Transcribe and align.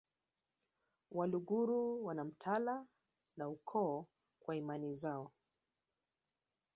Waluguru 1.11 2.05
wana 2.05 2.23
mtala 2.23 2.85
na 3.37 3.49
ukoo 3.49 4.07
kwa 4.39 4.55
imani 4.55 4.93
zao 4.93 5.31